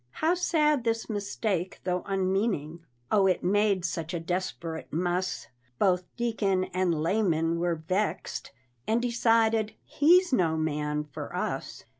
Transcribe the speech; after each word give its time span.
How 0.13 0.33
sad 0.33 0.83
this 0.83 1.11
mistake, 1.11 1.79
tho' 1.83 2.01
unmeaning, 2.07 2.83
Oh, 3.11 3.27
it 3.27 3.43
made 3.43 3.85
such 3.85 4.15
a 4.15 4.19
desperate 4.19 4.91
muss! 4.91 5.45
Both 5.77 6.05
deacon 6.15 6.63
and 6.73 7.03
laymen 7.03 7.59
were 7.59 7.75
vexed, 7.75 8.51
And 8.87 8.99
decided, 8.99 9.73
"He's 9.83 10.33
no 10.33 10.57
man 10.57 11.03
for 11.03 11.35
us." 11.35 11.83